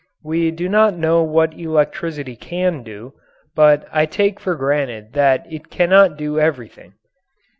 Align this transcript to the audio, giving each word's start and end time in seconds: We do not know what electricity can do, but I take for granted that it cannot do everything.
We 0.23 0.49
do 0.49 0.67
not 0.67 0.97
know 0.97 1.21
what 1.21 1.53
electricity 1.53 2.35
can 2.35 2.81
do, 2.81 3.13
but 3.53 3.87
I 3.91 4.07
take 4.07 4.39
for 4.39 4.55
granted 4.55 5.13
that 5.13 5.45
it 5.47 5.69
cannot 5.69 6.17
do 6.17 6.39
everything. 6.39 6.93